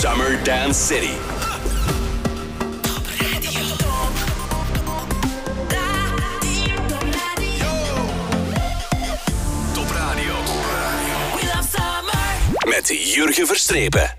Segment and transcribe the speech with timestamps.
[0.00, 1.14] Summer Dance City.
[9.72, 10.36] Top Radio.
[12.68, 14.14] Met Jurgen Verstrepen.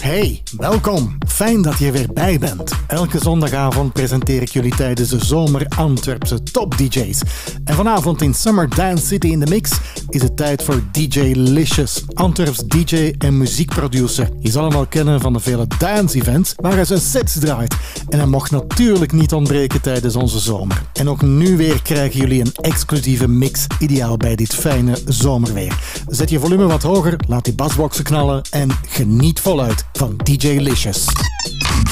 [0.00, 1.18] Hey, welkom.
[1.34, 2.72] Fijn dat je weer bij bent.
[2.86, 7.20] Elke zondagavond presenteer ik jullie tijdens de zomer Antwerpse top DJ's.
[7.64, 9.70] En vanavond in Summer Dance City in the Mix
[10.08, 14.28] is het tijd voor DJ Licious, Antwerps DJ en muziekproducer.
[14.40, 17.76] Je zal hem al kennen van de vele dance-events waar hij zijn sets draait.
[18.08, 20.82] En hij mocht natuurlijk niet ontbreken tijdens onze zomer.
[20.92, 25.78] En ook nu weer krijgen jullie een exclusieve mix, ideaal bij dit fijne zomerweer.
[26.08, 31.23] Zet je volume wat hoger, laat die basboxen knallen en geniet voluit van DJ Licious.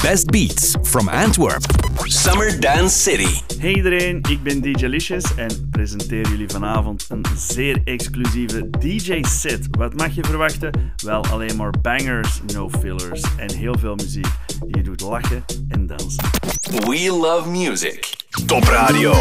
[0.01, 1.63] Best Beats from Antwerp.
[2.05, 3.41] Summer Dance City.
[3.59, 9.67] Hey iedereen, ik ben DJ Licious en presenteer jullie vanavond een zeer exclusieve DJ-set.
[9.71, 10.93] Wat mag je verwachten?
[11.03, 14.27] Wel alleen maar bangers, no fillers en heel veel muziek
[14.65, 16.23] die je doet lachen en dansen.
[16.69, 18.15] We love music.
[18.45, 19.13] Top Radio.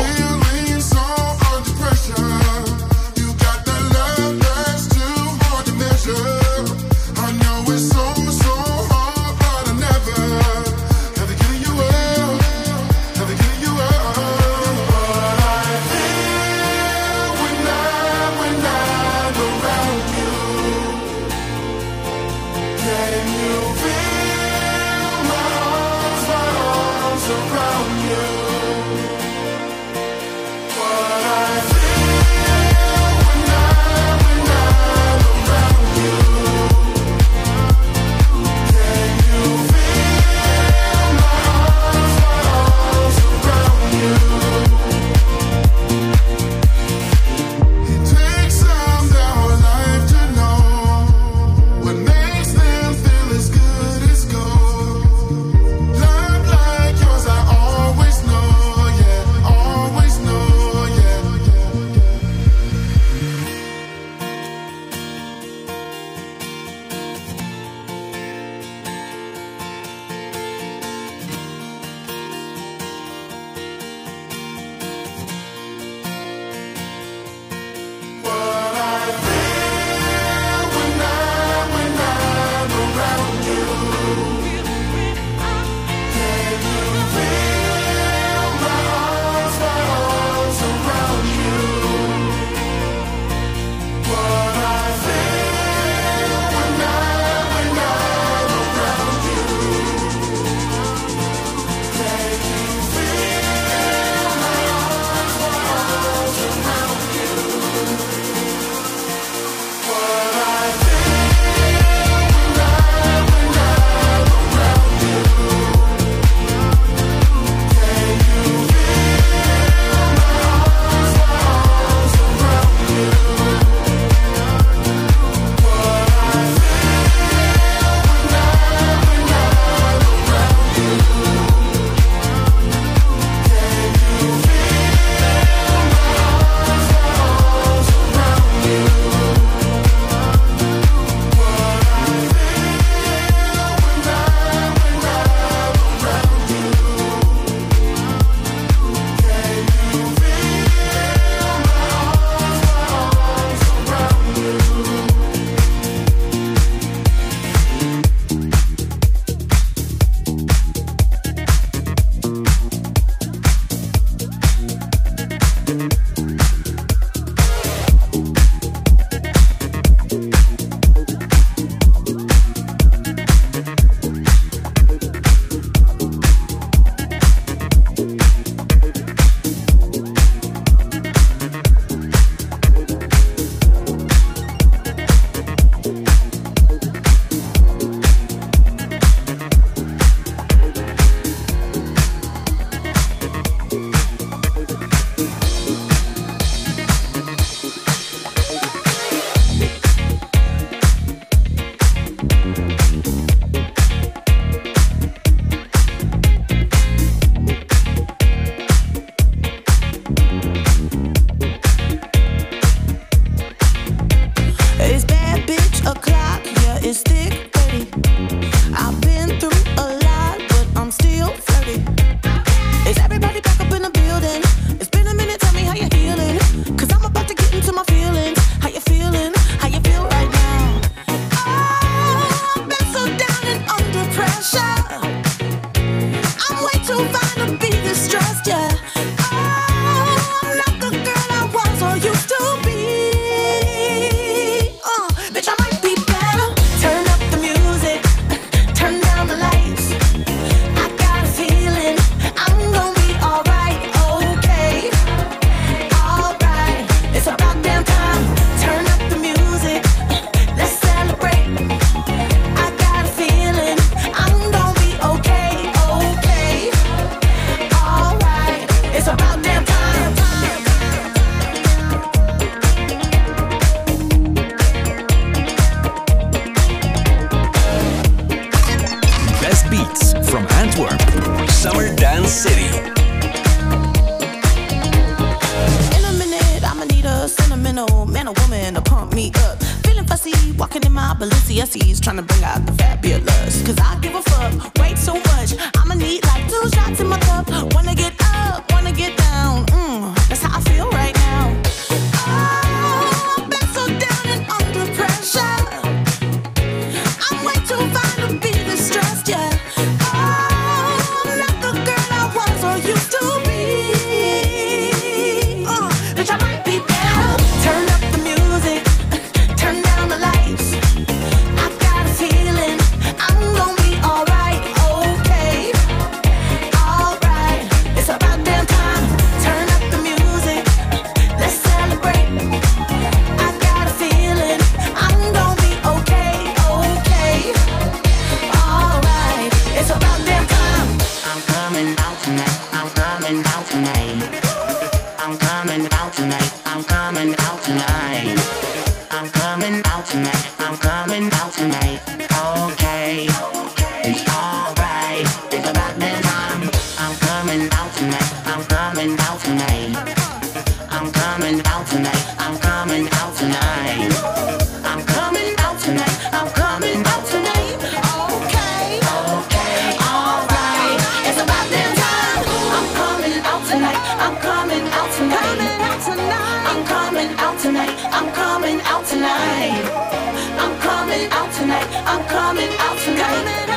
[382.12, 383.71] I'm coming out tonight.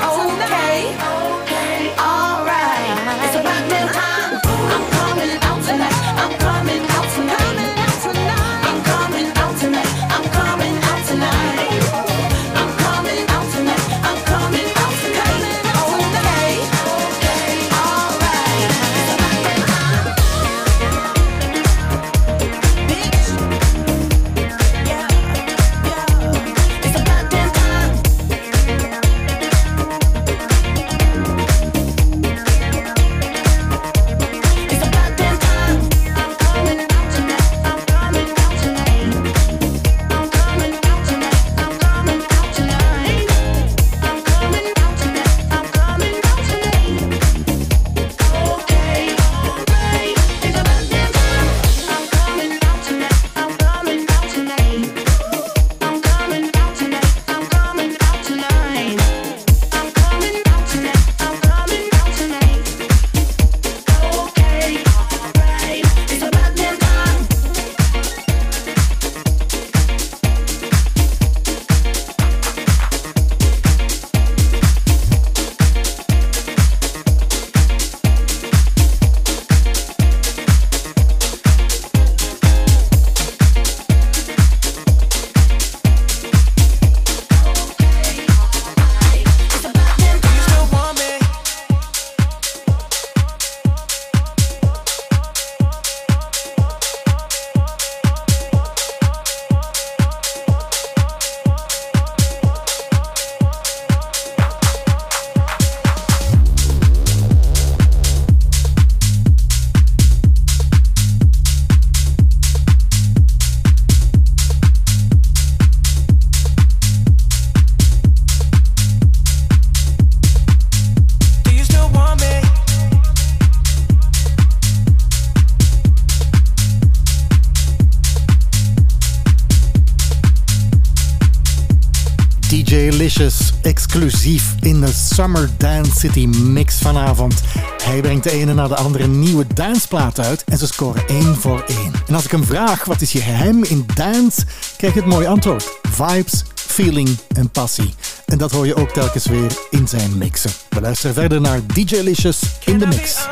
[136.05, 137.41] City Mix vanavond.
[137.83, 141.63] Hij brengt de ene na de andere nieuwe danceplaat uit en ze scoren één voor
[141.67, 141.91] één.
[142.07, 144.45] En als ik hem vraag wat is je geheim in dance,
[144.77, 145.79] krijg ik het mooie antwoord.
[145.81, 147.95] Vibes, feeling en passie.
[148.25, 150.51] En dat hoor je ook telkens weer in zijn mixen.
[150.69, 153.27] We luisteren verder naar DJ Licious in de mix.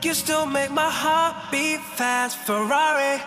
[0.00, 3.22] You still make my heart beat fast, Ferrari.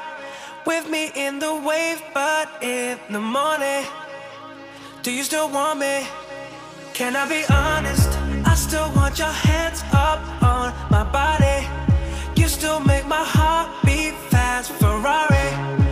[0.65, 4.06] With me in the wave, but in the morning.
[5.07, 6.05] Do you still want me?
[6.93, 8.09] Can I be honest?
[8.45, 11.65] I still want your hands up on my body.
[12.35, 15.86] You still make my heart beat fast, Ferrari.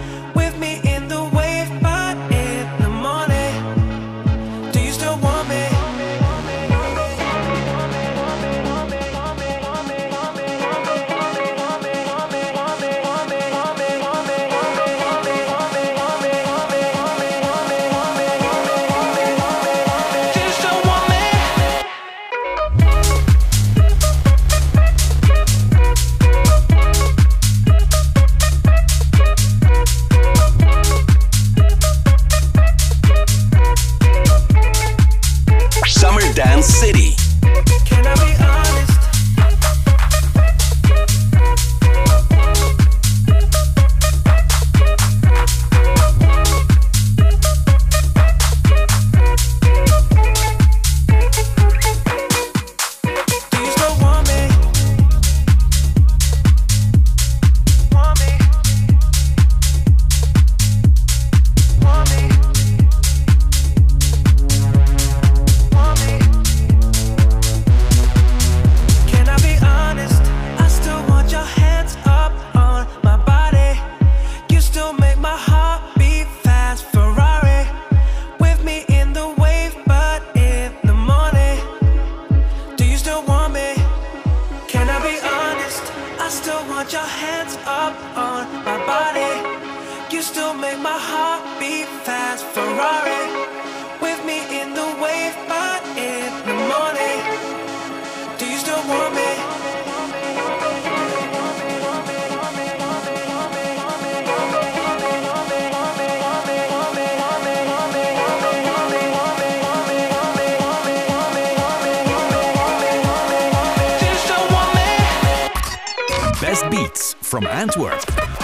[117.26, 118.00] From Antwerp.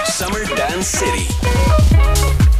[0.05, 2.50] Summer Dance City.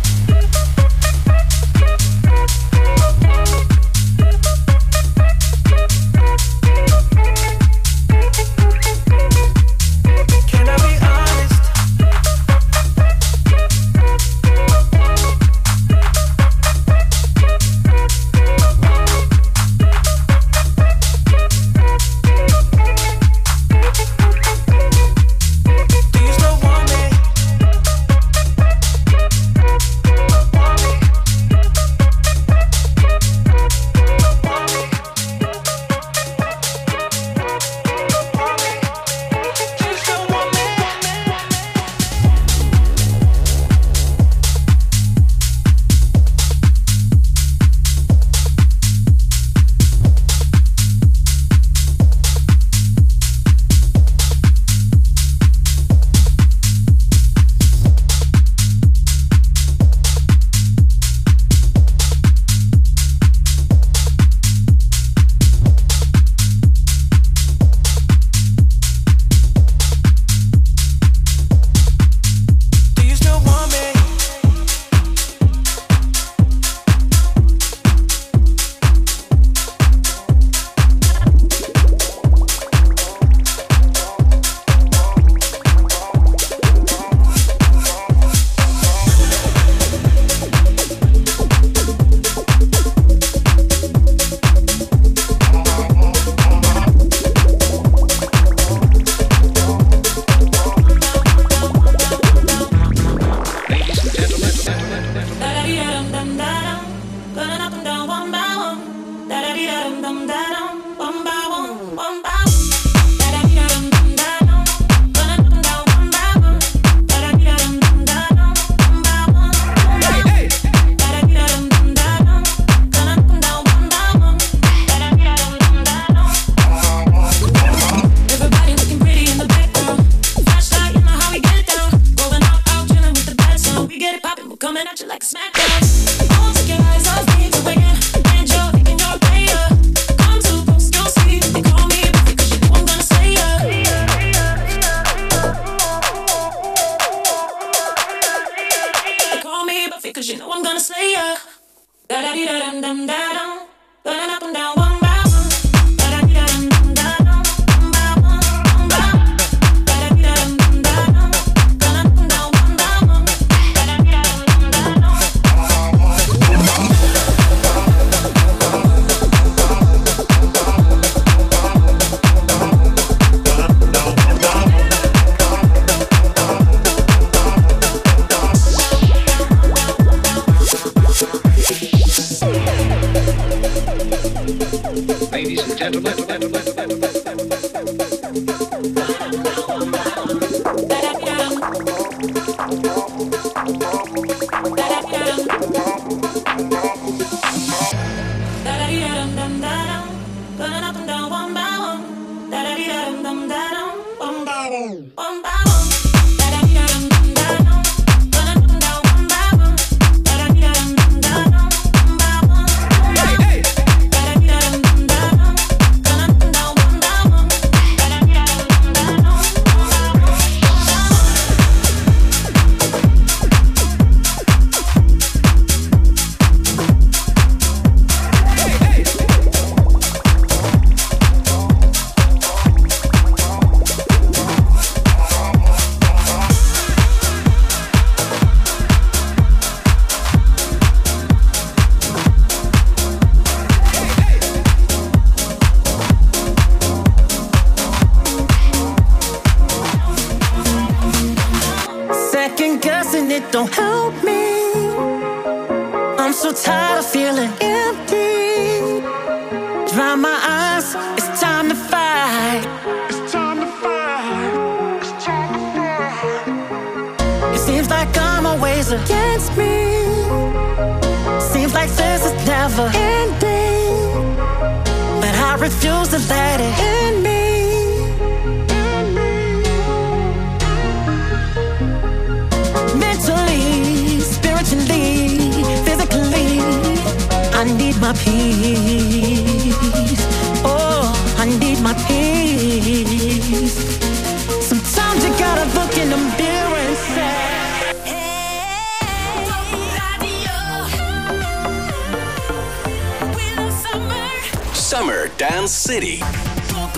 [304.92, 306.22] Summer Dance City.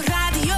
[0.10, 0.56] Radio.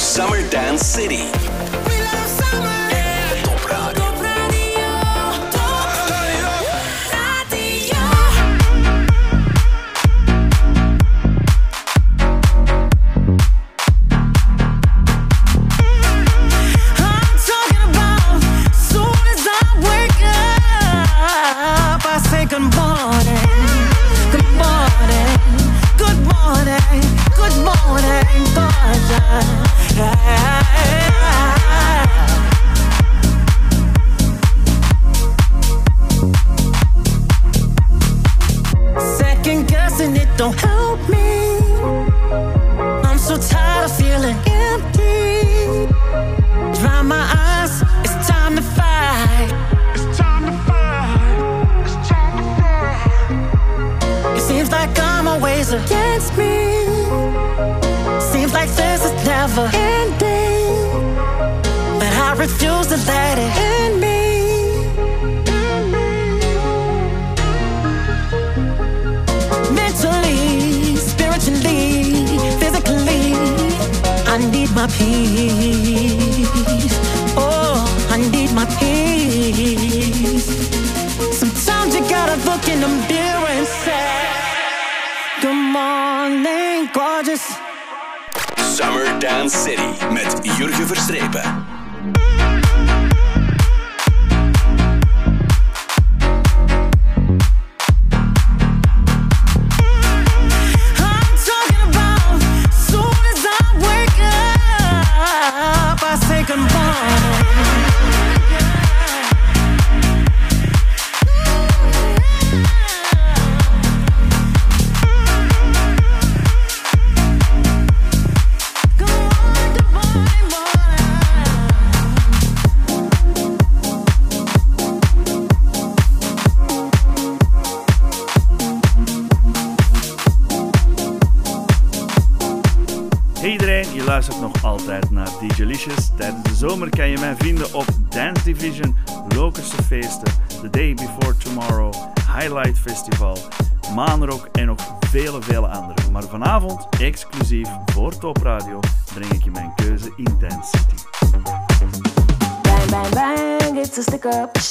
[0.00, 1.39] Summer Dance City.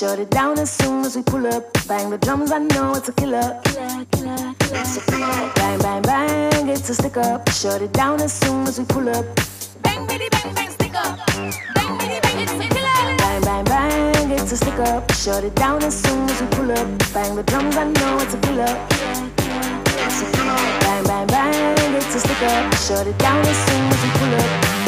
[0.10, 1.72] Shut it down as soon as we pull up.
[1.88, 3.62] Bang the drums, I know it's a killer.
[3.64, 4.56] Killer, killer,
[5.06, 5.52] killer.
[5.54, 7.48] Bang, bang, bang, it's a stick up.
[7.52, 9.24] Shut it down as soon as we pull up.
[9.84, 11.16] Bang, bitty, bang, bang, stick up.
[11.76, 13.18] Bang, bitty, bang, it's a killer.
[13.18, 15.12] Bang, bang, bang, it's a stick up.
[15.12, 16.88] Shut it down as soon as we pull up.
[17.14, 18.74] Bang the drums, I know it's a killer.
[20.86, 22.74] Bang, bang, bang, it's a stick up.
[22.78, 24.79] Shut it down as soon as we pull up.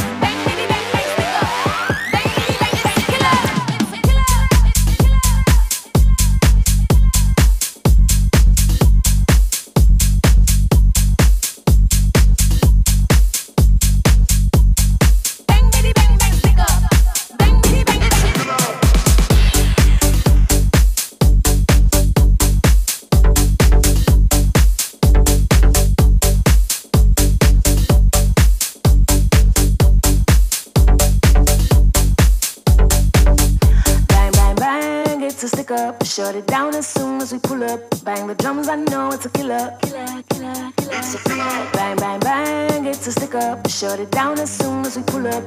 [36.12, 37.80] Shut it down as soon as we pull up.
[38.04, 39.78] Bang the drums, I know it's a killer.
[39.82, 41.72] Killer, killer, killer.
[41.72, 43.66] Bang, bang, bang, it's a stick up.
[43.70, 45.42] Shut it down as soon as we pull up.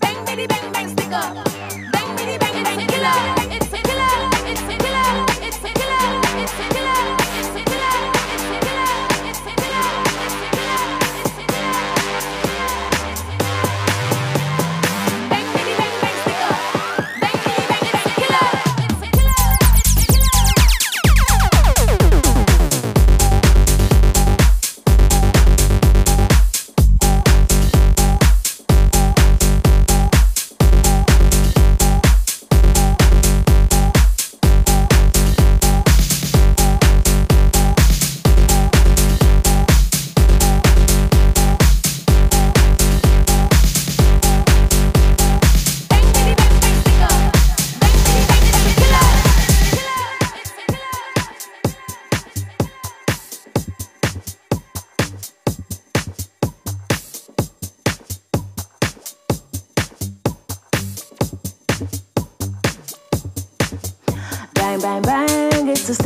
[0.00, 1.44] Bang, bitty, bang, bang, stick up.
[1.92, 3.18] Bang, bitty, bang, a killer.
[3.54, 4.10] It's a killer.
[4.50, 5.26] It's a killer.
[5.46, 6.42] It's a killer.
[6.42, 6.89] It's a killer.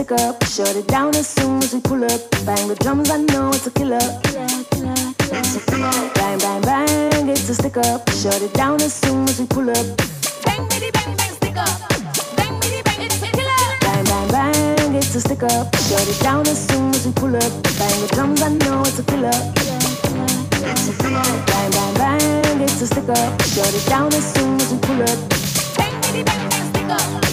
[0.05, 0.45] Stick up.
[0.45, 2.21] Shut it down as soon as we pull up.
[2.45, 3.99] Bang the drums, I know it's a killer.
[4.35, 4.67] Bang,
[6.38, 8.07] bang, bang, it's a stick up.
[8.11, 9.87] Shut it down as soon as we pull up.
[10.45, 11.88] Bang, bitty, bang, bang, stick up.
[12.37, 13.79] Bang, bitty, bang, it's a killer.
[13.81, 15.75] Bang, bang, bang, it's a stick up.
[15.77, 17.51] Shut it down as soon as we pull up.
[17.81, 19.33] Bang the drums, I know it's a killer.
[21.49, 23.43] Bang, bang, bang, it's a stick up.
[23.43, 25.19] Shut it down as soon as we pull up.
[25.79, 27.24] Bang, bitty, bang, bang, stick up.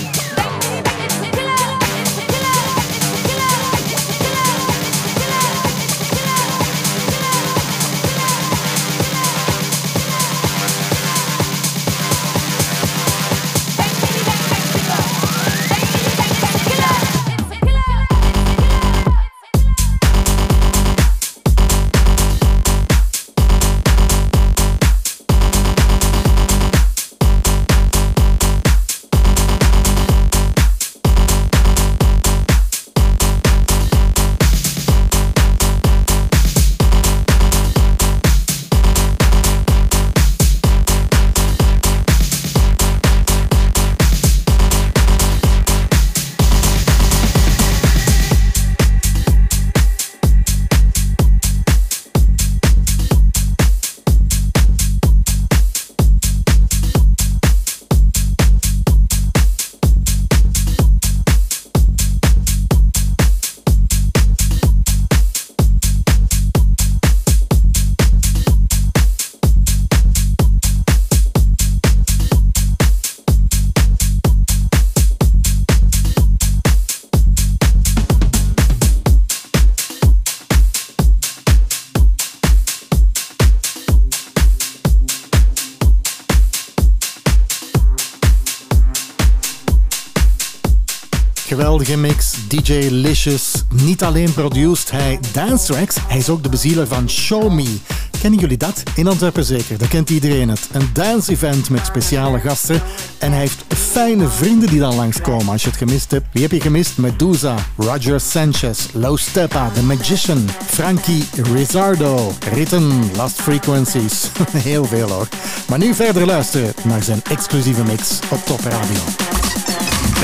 [91.51, 93.63] Geweldige mix, DJ Licious.
[93.69, 97.77] Niet alleen produced hij dance tracks, hij is ook de bezieler van Show Me.
[98.21, 98.83] Kennen jullie dat?
[98.95, 100.69] In Antwerpen zeker, daar kent iedereen het.
[100.71, 102.81] Een dance-event met speciale gasten.
[103.17, 106.25] En hij heeft fijne vrienden die dan langskomen als je het gemist hebt.
[106.33, 106.97] Wie heb je gemist?
[106.97, 114.29] Medusa, Roger Sanchez, Low Steppa, The Magician, Frankie Rizzardo, Ritten, Last Frequencies.
[114.57, 115.27] Heel veel hoor.
[115.67, 119.01] Maar nu verder luisteren naar zijn exclusieve mix op Top Radio.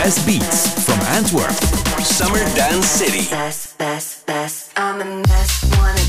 [0.03, 0.77] Best beats
[1.17, 1.49] Antwerp.
[2.03, 3.27] Summer Dance City.
[3.31, 4.71] Best, best, best.
[4.77, 5.65] I'm a mess.
[5.75, 6.06] Wanna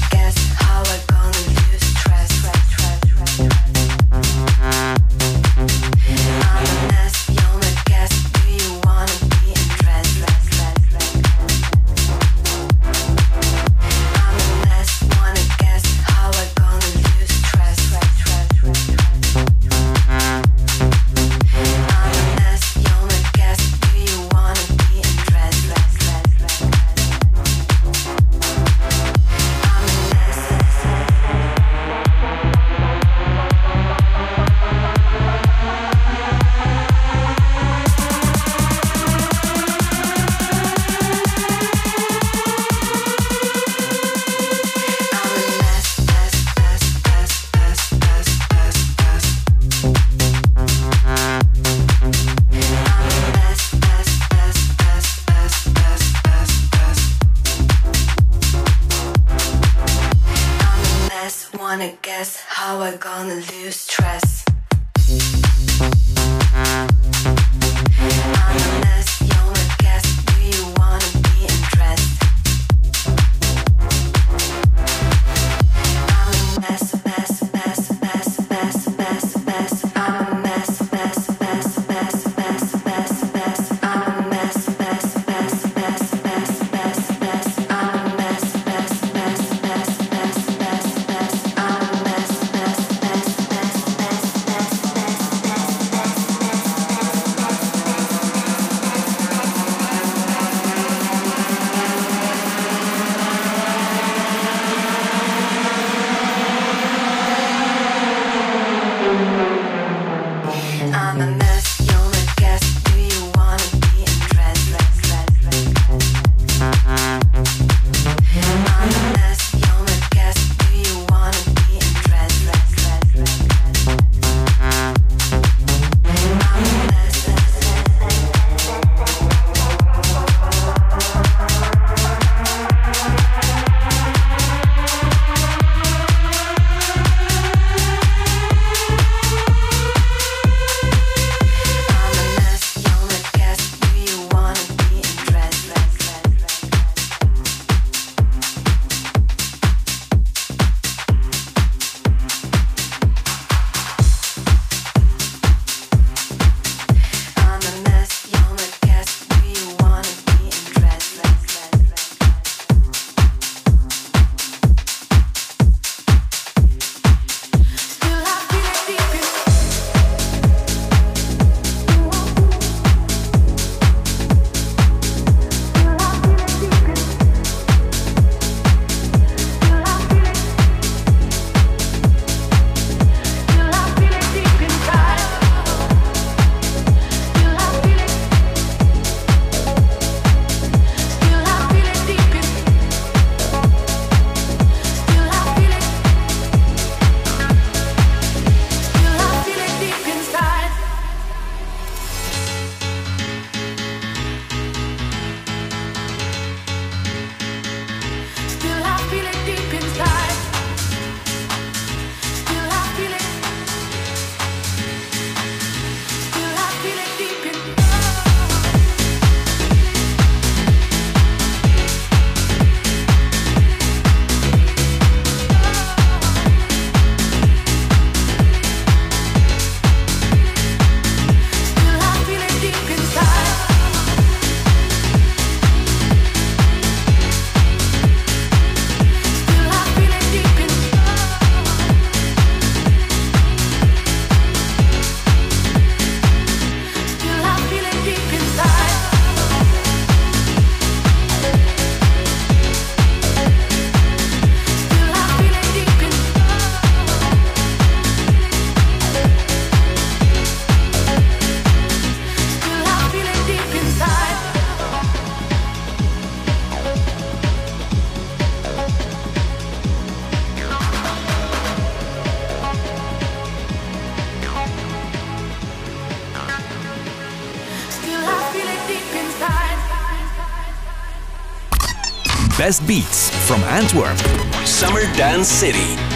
[282.59, 284.18] best beats from Antwerp,
[284.66, 286.08] Summer Dance City.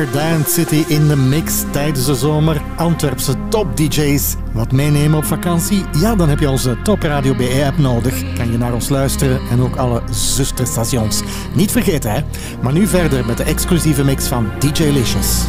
[0.00, 2.62] Bar Dance City in de mix tijdens de zomer.
[2.76, 4.34] Antwerpse top DJ's.
[4.52, 5.84] Wat meenemen op vakantie?
[5.98, 8.34] Ja, dan heb je onze Top Radio BE-app nodig.
[8.34, 11.22] Kan je naar ons luisteren en ook alle zusterstations.
[11.54, 12.20] Niet vergeten, hè?
[12.62, 15.44] Maar nu verder met de exclusieve mix van DJ Licious.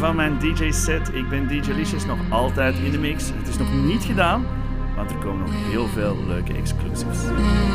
[0.00, 1.14] van mijn DJ-set.
[1.14, 3.30] Ik ben DJ Licious nog altijd in de mix.
[3.34, 4.46] Het is nog niet gedaan,
[4.96, 7.22] want er komen nog heel veel leuke exclusives.
[7.22, 7.36] Mm.
[7.36, 7.70] Mm.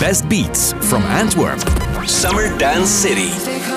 [0.00, 1.58] best beats from Antwerp,
[2.06, 3.75] Summer Dance City.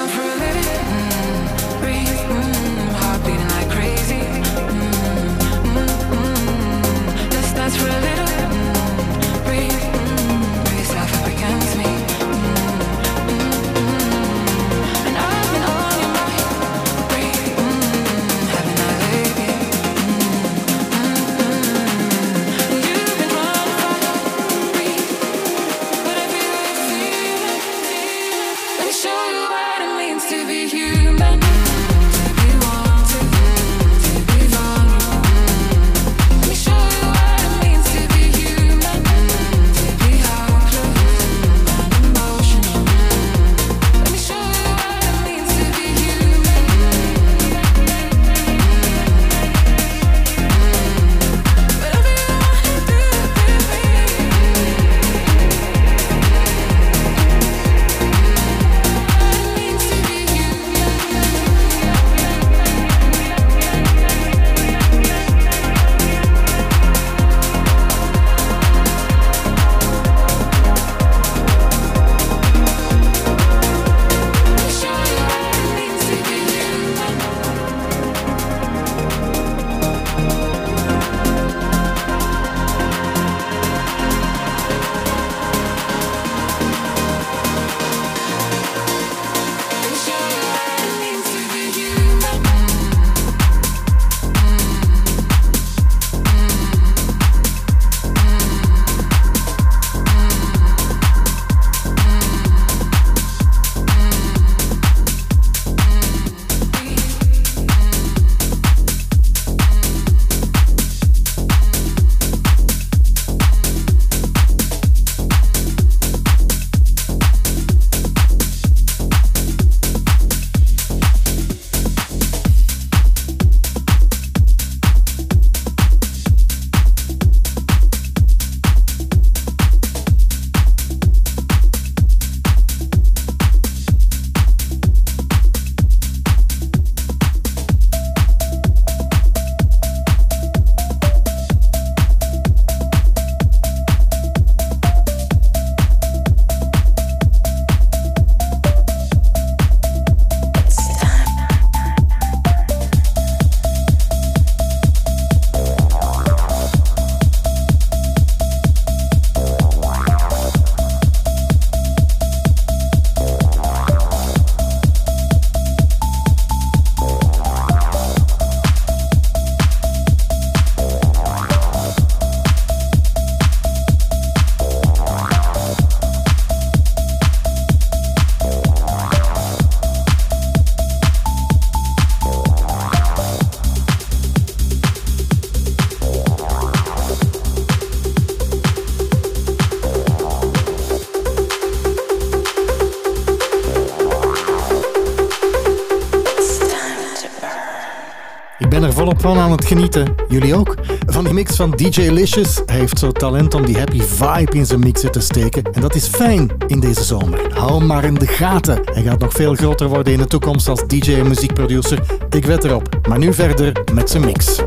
[199.36, 200.16] Van aan het genieten.
[200.30, 200.76] Jullie ook?
[201.06, 202.62] Van die mix van DJ Licious.
[202.66, 205.64] Hij heeft zo talent om die happy vibe in zijn mixen te steken.
[205.64, 207.54] En dat is fijn in deze zomer.
[207.54, 208.82] Hou hem maar in de gaten.
[208.84, 212.00] Hij gaat nog veel groter worden in de toekomst als DJ en muziekproducer.
[212.30, 213.00] Ik wed erop.
[213.08, 214.62] Maar nu verder met zijn mix.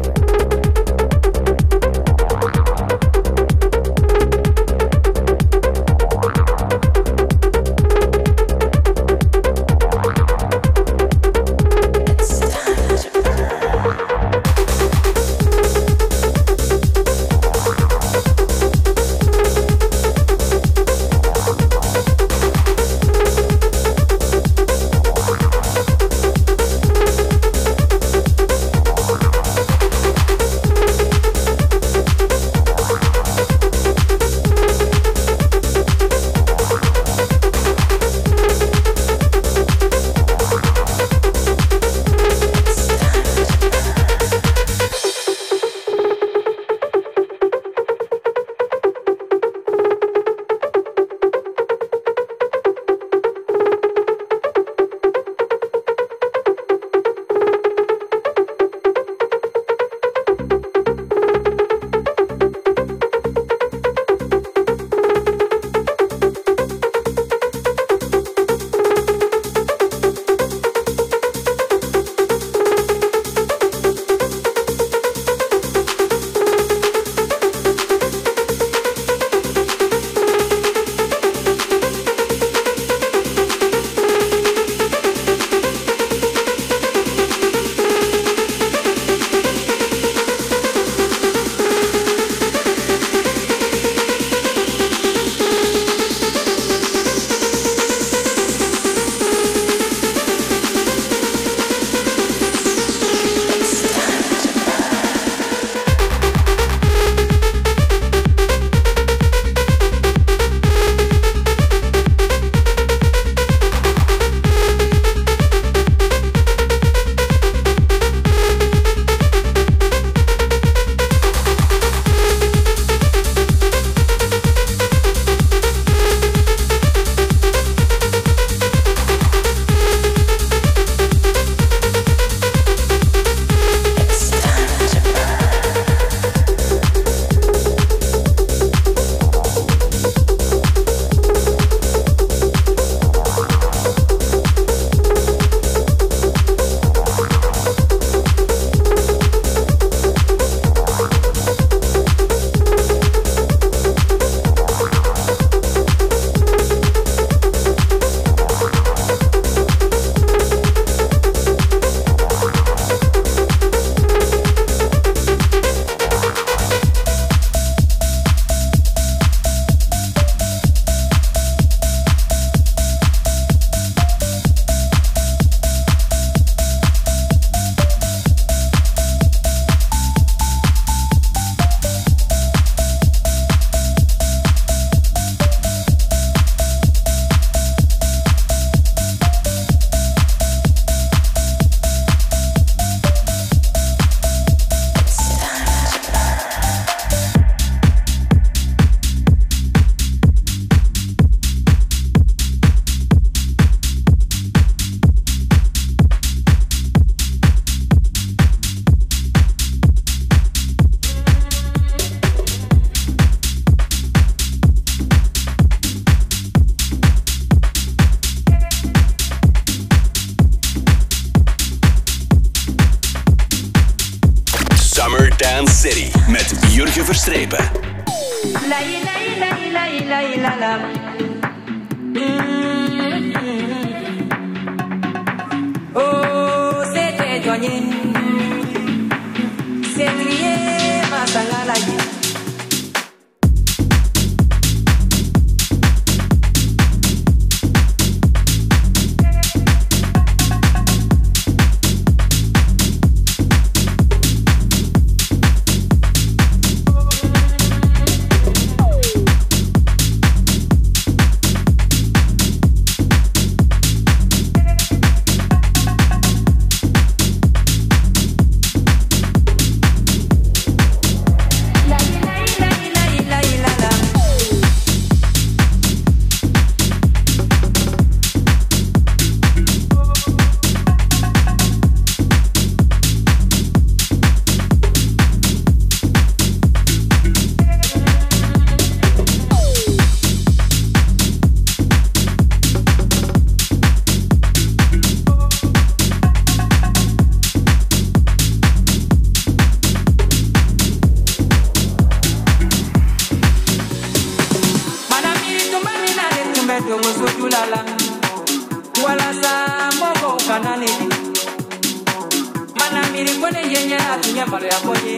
[314.42, 315.16] onye mara ya onye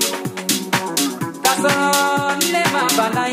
[1.45, 1.89] kasọrọ
[2.41, 3.25] nne m abala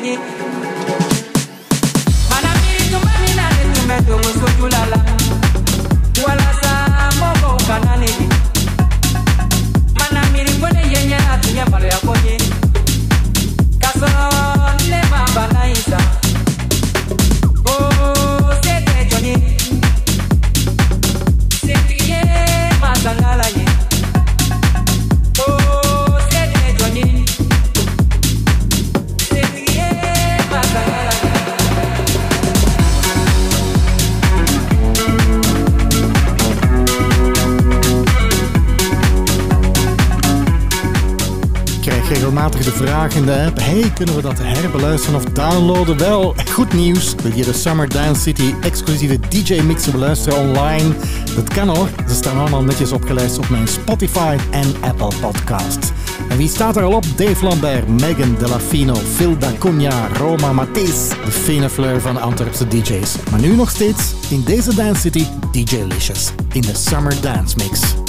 [0.00, 0.99] krijg
[43.20, 45.98] in de app: hey, kunnen we dat herbeluisteren of downloaden?
[45.98, 47.14] Wel, goed nieuws.
[47.22, 50.94] Wil je de Summer Dance City exclusieve DJ-mixen beluisteren online?
[51.34, 51.88] Dat kan hoor.
[52.08, 55.92] Ze staan allemaal netjes opgelijst op mijn Spotify en Apple Podcast.
[56.28, 57.04] En wie staat er al op?
[57.16, 63.14] Dave Lambert, Megan Delafino, Phil D'Acunha, Roma Matisse, de fine fleur van de Antwerpse DJ's.
[63.30, 67.99] Maar nu nog steeds in deze Dance City DJ Licious in de Summer Dance Mix.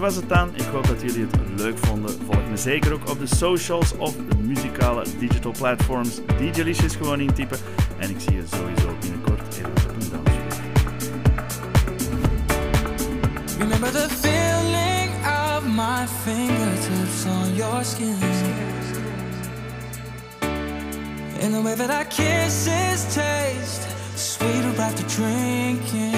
[0.00, 0.54] Was het dan.
[0.54, 2.10] Ik hoop dat jullie het leuk vonden.
[2.24, 6.20] Volg me zeker ook op de socials of de muzikale digital platforms.
[6.38, 7.58] DJ Licious gewoon intypen.
[7.98, 10.68] En ik zie je sowieso binnenkort ergens op een dansvloer.
[13.58, 18.16] Remember the feeling of my fingertips on your skin.
[21.40, 26.09] In the way that our kisses taste sweeter after drinking.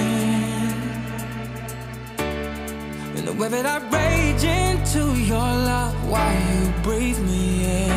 [3.33, 7.93] The way that I rage into your love while you breathe me in.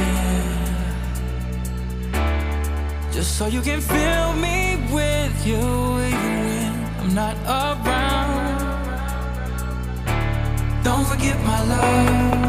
[3.11, 8.63] Just so you can fill me with you even when I'm not around.
[10.83, 12.44] Don't forget my love.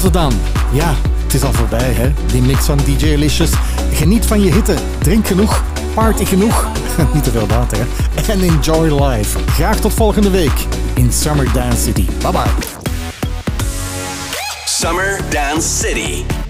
[0.00, 0.32] Was dan.
[0.72, 2.12] Ja, het is al voorbij, hè?
[2.26, 3.50] Die mix van DJ Licious.
[3.92, 4.74] Geniet van je hitte.
[4.98, 5.62] Drink genoeg.
[5.94, 6.66] Party genoeg.
[7.14, 8.32] Niet te veel water, hè?
[8.32, 9.38] En enjoy life.
[9.46, 12.06] Graag tot volgende week in Summer Dance City.
[12.22, 12.50] Bye bye.
[14.64, 16.41] Summer Dance City.